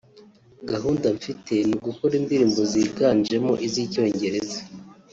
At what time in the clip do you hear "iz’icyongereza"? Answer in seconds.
3.67-4.59